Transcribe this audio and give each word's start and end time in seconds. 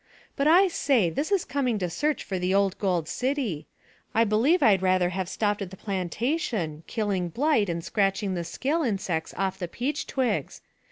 But 0.35 0.47
I 0.47 0.67
say, 0.67 1.11
this 1.11 1.31
is 1.31 1.45
coming 1.45 1.77
to 1.77 1.87
search 1.87 2.23
for 2.23 2.39
the 2.39 2.55
old 2.55 2.75
gold 2.79 3.07
city! 3.07 3.67
I 4.15 4.23
believe 4.23 4.63
I'd 4.63 4.81
rather 4.81 5.09
have 5.09 5.29
stopped 5.29 5.61
at 5.61 5.69
the 5.69 5.77
plantation 5.77 6.81
killing 6.87 7.29
blight 7.29 7.69
and 7.69 7.83
scratching 7.85 8.33
the 8.33 8.43
scale 8.43 8.81
insects 8.81 9.31
off 9.37 9.59
the 9.59 9.67
peach 9.67 10.07
twigs. 10.07 10.61